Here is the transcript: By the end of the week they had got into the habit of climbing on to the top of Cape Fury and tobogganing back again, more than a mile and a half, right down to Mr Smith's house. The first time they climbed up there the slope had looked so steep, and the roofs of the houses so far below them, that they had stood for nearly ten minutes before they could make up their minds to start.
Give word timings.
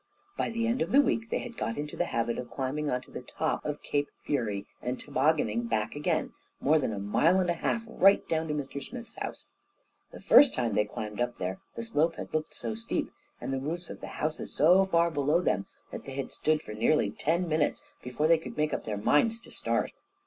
By 0.35 0.49
the 0.49 0.65
end 0.65 0.81
of 0.81 0.91
the 0.91 0.99
week 0.99 1.29
they 1.29 1.37
had 1.37 1.55
got 1.55 1.77
into 1.77 1.95
the 1.95 2.05
habit 2.05 2.39
of 2.39 2.49
climbing 2.49 2.89
on 2.89 3.03
to 3.03 3.11
the 3.11 3.21
top 3.21 3.63
of 3.63 3.83
Cape 3.83 4.09
Fury 4.23 4.65
and 4.81 4.99
tobogganing 4.99 5.65
back 5.67 5.95
again, 5.95 6.33
more 6.59 6.79
than 6.79 6.91
a 6.91 6.97
mile 6.97 7.39
and 7.39 7.51
a 7.51 7.53
half, 7.53 7.83
right 7.87 8.27
down 8.27 8.47
to 8.47 8.55
Mr 8.55 8.83
Smith's 8.83 9.13
house. 9.19 9.45
The 10.09 10.19
first 10.19 10.55
time 10.55 10.73
they 10.73 10.85
climbed 10.85 11.21
up 11.21 11.37
there 11.37 11.59
the 11.75 11.83
slope 11.83 12.15
had 12.15 12.33
looked 12.33 12.55
so 12.55 12.73
steep, 12.73 13.11
and 13.39 13.53
the 13.53 13.59
roofs 13.59 13.91
of 13.91 14.01
the 14.01 14.07
houses 14.17 14.51
so 14.51 14.83
far 14.85 15.11
below 15.11 15.39
them, 15.39 15.67
that 15.91 16.05
they 16.05 16.13
had 16.15 16.31
stood 16.31 16.63
for 16.63 16.73
nearly 16.73 17.11
ten 17.11 17.47
minutes 17.47 17.83
before 18.01 18.25
they 18.27 18.39
could 18.39 18.57
make 18.57 18.73
up 18.73 18.85
their 18.85 18.97
minds 18.97 19.39
to 19.41 19.51
start. 19.51 19.91